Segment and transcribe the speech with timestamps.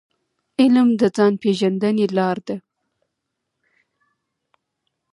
[0.61, 2.55] علم د ځان پېژندني لار ده.